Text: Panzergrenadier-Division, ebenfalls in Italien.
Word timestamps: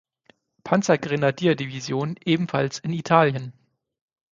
Panzergrenadier-Division, 0.63 2.15
ebenfalls 2.25 2.79
in 2.79 2.91
Italien. 2.91 3.53